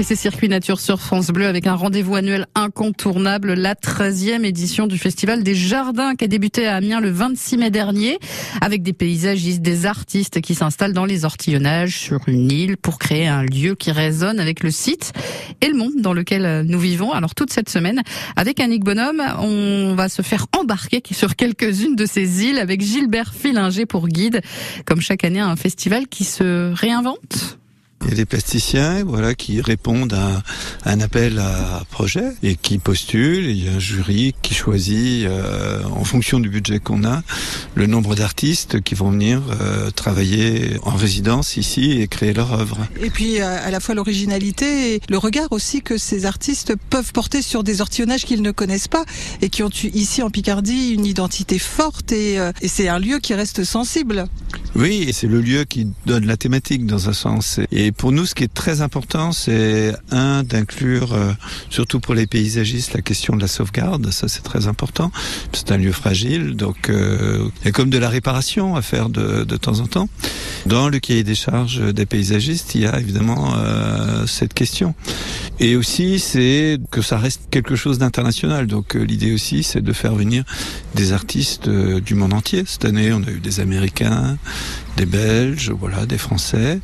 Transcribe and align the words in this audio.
Et 0.00 0.04
c'est 0.04 0.14
Circuit 0.14 0.48
Nature 0.48 0.78
sur 0.78 1.00
France 1.00 1.26
Bleu 1.26 1.48
avec 1.48 1.66
un 1.66 1.74
rendez-vous 1.74 2.14
annuel 2.14 2.46
incontournable, 2.54 3.54
la 3.54 3.74
13e 3.74 4.44
édition 4.44 4.86
du 4.86 4.96
Festival 4.96 5.42
des 5.42 5.56
Jardins 5.56 6.14
qui 6.14 6.24
a 6.24 6.28
débuté 6.28 6.68
à 6.68 6.76
Amiens 6.76 7.00
le 7.00 7.10
26 7.10 7.56
mai 7.56 7.70
dernier 7.72 8.20
avec 8.60 8.84
des 8.84 8.92
paysagistes, 8.92 9.60
des 9.60 9.86
artistes 9.86 10.40
qui 10.40 10.54
s'installent 10.54 10.92
dans 10.92 11.04
les 11.04 11.24
ortillonnages 11.24 11.98
sur 11.98 12.20
une 12.28 12.48
île 12.52 12.76
pour 12.76 13.00
créer 13.00 13.26
un 13.26 13.42
lieu 13.42 13.74
qui 13.74 13.90
résonne 13.90 14.38
avec 14.38 14.62
le 14.62 14.70
site 14.70 15.12
et 15.60 15.66
le 15.66 15.74
monde 15.74 15.96
dans 15.96 16.12
lequel 16.12 16.62
nous 16.64 16.78
vivons. 16.78 17.10
Alors 17.10 17.34
toute 17.34 17.52
cette 17.52 17.68
semaine, 17.68 18.02
avec 18.36 18.60
Annick 18.60 18.84
Bonhomme, 18.84 19.20
on 19.40 19.96
va 19.96 20.08
se 20.08 20.22
faire 20.22 20.46
embarquer 20.56 21.02
sur 21.10 21.34
quelques-unes 21.34 21.96
de 21.96 22.06
ces 22.06 22.44
îles 22.44 22.60
avec 22.60 22.82
Gilbert 22.82 23.34
Filinger 23.34 23.84
pour 23.84 24.06
guide. 24.06 24.42
Comme 24.84 25.00
chaque 25.00 25.24
année, 25.24 25.40
un 25.40 25.56
festival 25.56 26.06
qui 26.06 26.22
se 26.22 26.72
réinvente 26.72 27.57
il 28.02 28.08
y 28.10 28.12
a 28.12 28.14
des 28.14 28.24
plasticiens, 28.24 29.04
voilà, 29.04 29.34
qui 29.34 29.60
répondent 29.60 30.14
à, 30.14 30.42
un 30.84 31.00
appel 31.00 31.38
à 31.38 31.82
projet 31.90 32.32
et 32.42 32.54
qui 32.54 32.78
postulent. 32.78 33.46
il 33.46 33.64
y 33.64 33.68
a 33.68 33.72
un 33.72 33.78
jury 33.78 34.34
qui 34.42 34.54
choisit, 34.54 35.26
euh, 35.26 35.82
en 35.84 36.04
fonction 36.04 36.40
du 36.40 36.48
budget 36.48 36.78
qu'on 36.78 37.04
a, 37.04 37.22
le 37.74 37.86
nombre 37.86 38.14
d'artistes 38.14 38.80
qui 38.80 38.94
vont 38.94 39.10
venir 39.10 39.42
euh, 39.60 39.90
travailler 39.90 40.78
en 40.82 40.92
résidence 40.92 41.56
ici 41.56 42.00
et 42.00 42.08
créer 42.08 42.32
leur 42.32 42.52
œuvre. 42.52 42.78
Et 43.02 43.10
puis 43.10 43.40
euh, 43.40 43.66
à 43.66 43.70
la 43.70 43.80
fois 43.80 43.94
l'originalité 43.94 44.94
et 44.94 45.00
le 45.08 45.18
regard 45.18 45.48
aussi 45.50 45.82
que 45.82 45.98
ces 45.98 46.24
artistes 46.24 46.74
peuvent 46.90 47.12
porter 47.12 47.42
sur 47.42 47.64
des 47.64 47.80
ortillonnages 47.80 48.24
qu'ils 48.24 48.42
ne 48.42 48.52
connaissent 48.52 48.88
pas 48.88 49.04
et 49.42 49.50
qui 49.50 49.62
ont 49.62 49.70
ici 49.82 50.22
en 50.22 50.30
Picardie 50.30 50.90
une 50.90 51.06
identité 51.06 51.58
forte 51.58 52.12
et, 52.12 52.38
et 52.62 52.68
c'est 52.68 52.88
un 52.88 52.98
lieu 52.98 53.18
qui 53.18 53.34
reste 53.34 53.64
sensible. 53.64 54.26
Oui, 54.74 55.04
et 55.08 55.12
c'est 55.12 55.26
le 55.26 55.40
lieu 55.40 55.64
qui 55.64 55.88
donne 56.06 56.26
la 56.26 56.36
thématique 56.36 56.86
dans 56.86 57.08
un 57.08 57.12
sens. 57.12 57.60
Et 57.72 57.90
pour 57.92 58.12
nous, 58.12 58.26
ce 58.26 58.34
qui 58.34 58.44
est 58.44 58.52
très 58.52 58.80
important, 58.80 59.32
c'est 59.32 59.94
un 60.10 60.42
d'inclure, 60.42 61.14
euh, 61.14 61.32
surtout 61.70 62.00
pour 62.00 62.14
les 62.14 62.26
paysagistes, 62.26 62.94
la 62.94 63.02
question 63.02 63.34
de 63.34 63.40
la 63.40 63.48
sauvegarde. 63.48 64.10
Ça, 64.10 64.28
c'est 64.28 64.42
très 64.42 64.66
important. 64.66 65.10
C'est 65.52 65.72
un 65.72 65.78
lieu 65.78 65.92
fragile, 65.92 66.54
donc 66.54 66.90
euh, 66.90 67.48
il 67.62 67.66
y 67.66 67.68
a 67.68 67.72
comme 67.72 67.90
de 67.90 67.98
la 67.98 68.08
réparation 68.08 68.76
à 68.76 68.82
faire 68.82 69.08
de, 69.08 69.44
de, 69.44 69.56
temps 69.56 69.80
en 69.80 69.86
temps. 69.86 70.08
Dans 70.66 70.88
le 70.88 70.98
cahier 70.98 71.24
des 71.24 71.34
charges 71.34 71.80
des 71.92 72.06
paysagistes, 72.06 72.74
il 72.74 72.82
y 72.82 72.86
a 72.86 72.98
évidemment 73.00 73.54
euh, 73.56 74.26
cette 74.26 74.54
question. 74.54 74.94
Et 75.60 75.76
aussi, 75.76 76.18
c'est 76.18 76.78
que 76.90 77.02
ça 77.02 77.18
reste 77.18 77.42
quelque 77.50 77.76
chose 77.76 77.98
d'international. 77.98 78.66
Donc 78.66 78.94
euh, 78.94 79.02
l'idée 79.02 79.32
aussi, 79.32 79.62
c'est 79.62 79.80
de 79.80 79.92
faire 79.92 80.14
venir 80.14 80.44
des 80.94 81.12
artistes 81.12 81.68
du 81.68 82.14
monde 82.14 82.32
entier. 82.32 82.64
Cette 82.66 82.84
année, 82.84 83.12
on 83.12 83.22
a 83.22 83.30
eu 83.30 83.40
des 83.40 83.60
Américains, 83.60 84.36
des 84.96 85.06
Belges, 85.06 85.70
voilà, 85.70 86.06
des 86.06 86.18
Français. 86.18 86.80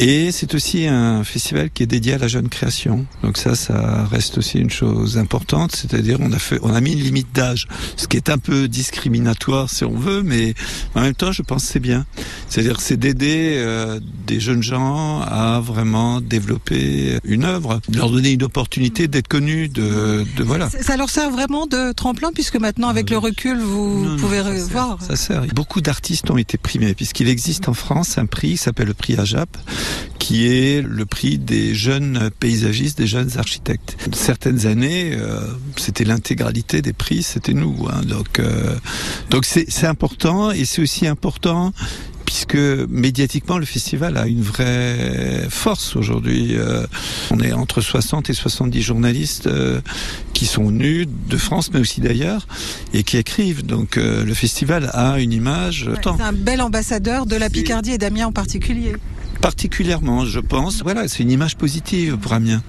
Et 0.00 0.30
c'est 0.30 0.54
aussi 0.54 0.86
un 0.86 1.24
festival 1.24 1.70
qui 1.70 1.82
est 1.82 1.86
dédié 1.86 2.14
à 2.14 2.18
la 2.18 2.28
jeune 2.28 2.48
création. 2.48 3.04
Donc 3.24 3.36
ça, 3.36 3.56
ça 3.56 4.06
reste 4.06 4.38
aussi 4.38 4.58
une 4.58 4.70
chose 4.70 5.18
importante. 5.18 5.74
C'est-à-dire, 5.74 6.18
on 6.20 6.32
a 6.32 6.38
fait, 6.38 6.60
on 6.62 6.72
a 6.72 6.80
mis 6.80 6.92
une 6.92 7.00
limite 7.00 7.34
d'âge, 7.34 7.66
ce 7.96 8.06
qui 8.06 8.16
est 8.16 8.30
un 8.30 8.38
peu 8.38 8.68
discriminatoire 8.68 9.68
si 9.68 9.84
on 9.84 9.96
veut, 9.96 10.22
mais 10.22 10.54
en 10.94 11.00
même 11.00 11.14
temps, 11.14 11.32
je 11.32 11.42
pense 11.42 11.66
que 11.66 11.72
c'est 11.72 11.80
bien. 11.80 12.06
C'est-à-dire, 12.48 12.80
c'est 12.80 12.96
d'aider 12.96 13.54
euh, 13.56 13.98
des 14.24 14.38
jeunes 14.38 14.62
gens 14.62 15.20
à 15.22 15.60
vraiment 15.60 16.20
développer 16.20 17.18
une 17.24 17.44
œuvre, 17.44 17.80
leur 17.92 18.08
donner 18.10 18.30
une 18.30 18.44
opportunité 18.44 19.08
d'être 19.08 19.28
connus, 19.28 19.68
de, 19.68 20.24
de 20.36 20.44
voilà. 20.44 20.70
Ça 20.70 20.96
leur 20.96 21.10
sert 21.10 21.30
vraiment 21.30 21.66
de 21.66 21.90
tremplin 21.90 22.30
puisque 22.32 22.56
maintenant, 22.56 22.88
avec 22.88 23.10
le 23.10 23.18
recul, 23.18 23.58
vous 23.58 24.16
pouvez 24.18 24.42
voir. 24.70 24.98
ça 25.02 25.16
sert. 25.16 25.44
Beaucoup 25.54 25.80
d'artistes 25.80 26.30
ont 26.30 26.38
été 26.38 26.56
primés 26.56 26.94
puisqu'il 26.94 27.28
existe 27.28 27.68
en 27.68 27.74
France 27.74 28.16
un 28.16 28.26
prix 28.26 28.50
qui 28.50 28.56
s'appelle 28.58 28.86
le 28.86 28.94
prix 28.94 29.16
AJAP 29.18 29.48
qui 30.28 30.46
est 30.46 30.82
le 30.82 31.06
prix 31.06 31.38
des 31.38 31.74
jeunes 31.74 32.28
paysagistes, 32.38 32.98
des 32.98 33.06
jeunes 33.06 33.30
architectes. 33.38 33.96
Certaines 34.12 34.66
années, 34.66 35.12
euh, 35.14 35.40
c'était 35.78 36.04
l'intégralité 36.04 36.82
des 36.82 36.92
prix, 36.92 37.22
c'était 37.22 37.54
nous. 37.54 37.88
Hein. 37.90 38.02
Donc, 38.06 38.38
euh, 38.38 38.76
donc 39.30 39.46
c'est 39.46 39.86
important 39.86 40.50
et 40.50 40.66
c'est 40.66 40.82
aussi 40.82 41.06
important 41.06 41.72
puisque 42.26 42.56
médiatiquement 42.56 43.56
le 43.56 43.64
festival 43.64 44.18
a 44.18 44.26
une 44.26 44.42
vraie 44.42 45.46
force 45.48 45.96
aujourd'hui. 45.96 46.56
Euh, 46.58 46.86
on 47.30 47.40
est 47.40 47.54
entre 47.54 47.80
60 47.80 48.28
et 48.28 48.34
70 48.34 48.82
journalistes 48.82 49.48
qui 50.34 50.44
sont 50.44 50.66
venus 50.66 51.08
de 51.08 51.36
France 51.38 51.70
mais 51.72 51.80
aussi 51.80 52.02
d'ailleurs 52.02 52.46
et 52.92 53.02
qui 53.02 53.16
écrivent. 53.16 53.64
Donc 53.64 53.96
le 53.96 54.34
festival 54.34 54.90
a 54.92 55.20
une 55.20 55.32
image. 55.32 55.88
c'est 56.02 56.22
un 56.22 56.34
bel 56.34 56.60
ambassadeur 56.60 57.24
de 57.24 57.36
la 57.36 57.48
Picardie 57.48 57.92
et 57.92 57.98
d'Amiens 57.98 58.26
en 58.26 58.32
particulier 58.32 58.92
particulièrement, 59.40 60.24
je 60.24 60.40
pense. 60.40 60.82
Voilà, 60.82 61.08
c'est 61.08 61.22
une 61.22 61.30
image 61.30 61.56
positive 61.56 62.16
pour 62.16 62.32
Amiens. 62.32 62.62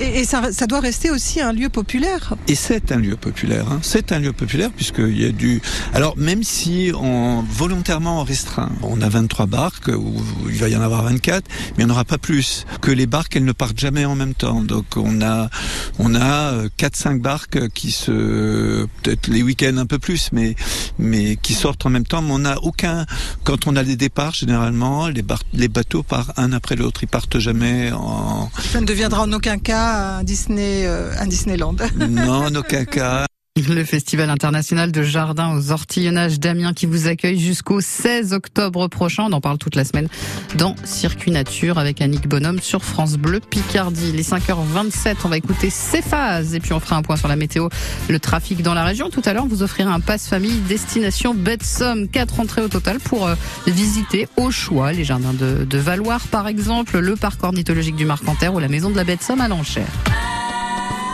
Et, 0.00 0.24
ça, 0.24 0.66
doit 0.66 0.80
rester 0.80 1.10
aussi 1.10 1.40
un 1.40 1.52
lieu 1.52 1.68
populaire. 1.68 2.34
Et 2.48 2.54
c'est 2.54 2.92
un 2.92 2.96
lieu 2.96 3.16
populaire. 3.16 3.70
Hein. 3.70 3.80
C'est 3.82 4.12
un 4.12 4.18
lieu 4.18 4.32
populaire 4.32 4.70
puisqu'il 4.70 5.20
y 5.20 5.26
a 5.26 5.32
du. 5.32 5.60
Alors 5.92 6.16
même 6.16 6.42
si 6.42 6.92
on 6.94 7.44
volontairement 7.48 8.22
restreint, 8.24 8.70
on 8.82 9.00
a 9.02 9.08
23 9.08 9.46
barques, 9.46 9.88
ou 9.88 10.22
il 10.48 10.56
va 10.56 10.68
y 10.68 10.76
en 10.76 10.80
avoir 10.80 11.02
24, 11.04 11.44
mais 11.76 11.84
il 11.84 11.86
n'y 11.86 11.90
en 11.90 11.94
aura 11.94 12.04
pas 12.04 12.18
plus. 12.18 12.64
Que 12.80 12.90
les 12.90 13.06
barques, 13.06 13.36
elles 13.36 13.44
ne 13.44 13.52
partent 13.52 13.78
jamais 13.78 14.04
en 14.04 14.14
même 14.14 14.34
temps. 14.34 14.62
Donc 14.62 14.96
on 14.96 15.20
a, 15.22 15.50
on 15.98 16.14
a 16.14 16.66
4-5 16.78 17.20
barques 17.20 17.68
qui 17.70 17.90
se, 17.90 18.86
peut-être 19.02 19.28
les 19.28 19.42
week-ends 19.42 19.76
un 19.76 19.86
peu 19.86 19.98
plus, 19.98 20.30
mais 20.32 20.54
mais 20.98 21.36
qui 21.36 21.54
sortent 21.54 21.86
en 21.86 21.90
même 21.90 22.06
temps. 22.06 22.22
Mais 22.22 22.32
on 22.32 22.40
n'a 22.40 22.58
aucun. 22.62 23.06
Quand 23.44 23.66
on 23.66 23.76
a 23.76 23.84
des 23.84 23.96
départs, 23.96 24.34
généralement, 24.34 25.08
les, 25.08 25.22
bar... 25.22 25.40
les 25.52 25.68
bateaux 25.68 26.02
partent 26.02 26.38
un 26.38 26.52
après 26.52 26.76
l'autre. 26.76 27.02
Ils 27.02 27.08
partent 27.08 27.38
jamais 27.38 27.92
en. 27.92 28.50
Ça 28.72 28.80
ne 28.80 28.86
deviendra 28.86 29.22
en 29.22 29.32
aucun 29.32 29.58
cas 29.58 30.18
un 30.18 30.24
Disney, 30.24 30.86
euh, 30.86 31.12
un 31.18 31.26
Disneyland. 31.26 31.76
Non, 31.96 32.46
en 32.46 32.54
aucun 32.54 32.84
cas. 32.84 33.26
Le 33.68 33.84
Festival 33.84 34.30
international 34.30 34.92
de 34.92 35.02
jardins 35.02 35.56
aux 35.56 35.70
ortillonnages 35.70 36.40
d'Amiens 36.40 36.72
qui 36.72 36.86
vous 36.86 37.06
accueille 37.06 37.38
jusqu'au 37.38 37.80
16 37.80 38.32
octobre 38.32 38.88
prochain. 38.88 39.24
On 39.28 39.32
en 39.32 39.40
parle 39.40 39.58
toute 39.58 39.76
la 39.76 39.84
semaine 39.84 40.08
dans 40.56 40.74
Circuit 40.84 41.30
Nature 41.30 41.78
avec 41.78 42.00
Annick 42.00 42.28
Bonhomme 42.28 42.60
sur 42.60 42.84
France 42.84 43.16
Bleu 43.16 43.40
Picardie. 43.40 44.12
Les 44.12 44.22
5h27, 44.22 45.16
on 45.24 45.28
va 45.28 45.36
écouter 45.36 45.70
phases 45.70 46.54
et 46.54 46.60
puis 46.60 46.72
on 46.72 46.80
fera 46.80 46.96
un 46.96 47.02
point 47.02 47.16
sur 47.16 47.28
la 47.28 47.36
météo, 47.36 47.68
le 48.08 48.18
trafic 48.18 48.62
dans 48.62 48.74
la 48.74 48.84
région. 48.84 49.08
Tout 49.08 49.22
à 49.24 49.32
l'heure, 49.32 49.46
vous 49.46 49.62
offrirez 49.62 49.90
un 49.90 50.00
passe 50.00 50.28
famille 50.28 50.58
destination 50.68 51.34
bête 51.34 51.62
somme. 51.62 52.08
Quatre 52.08 52.40
entrées 52.40 52.62
au 52.62 52.68
total 52.68 52.98
pour 52.98 53.26
euh, 53.26 53.34
visiter 53.66 54.28
au 54.36 54.50
choix 54.50 54.92
les 54.92 55.04
jardins 55.04 55.32
de, 55.32 55.64
de 55.64 55.78
Valoir 55.78 56.26
par 56.28 56.48
exemple, 56.48 56.98
le 56.98 57.16
parc 57.16 57.42
ornithologique 57.44 57.96
du 57.96 58.04
Marcanterre 58.04 58.54
ou 58.54 58.58
la 58.58 58.68
maison 58.68 58.90
de 58.90 58.96
la 58.96 59.04
bête 59.04 59.22
somme 59.22 59.40
à 59.40 59.48
l'enchère. 59.48 59.88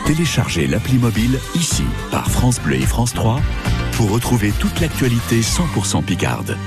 Téléchargez 0.05 0.67
l'appli 0.67 0.97
mobile 0.97 1.39
ici 1.55 1.83
par 2.09 2.29
France 2.29 2.59
Bleu 2.59 2.75
et 2.75 2.85
France 2.85 3.13
3 3.13 3.39
pour 3.93 4.11
retrouver 4.11 4.51
toute 4.59 4.79
l'actualité 4.79 5.41
100% 5.41 6.03
Picarde. 6.03 6.57